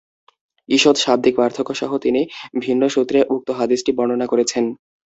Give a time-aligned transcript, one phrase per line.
[0.69, 2.21] ঈষৎ শাব্দিক পার্থক্যসহ তিনি
[2.61, 4.63] ভিন্ন সূত্রে উক্ত হাদীসটি বর্ণনা করেছেন।